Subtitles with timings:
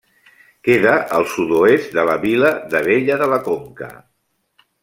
[0.67, 3.95] Queda al sud-oest de la vila d'Abella de la Conca.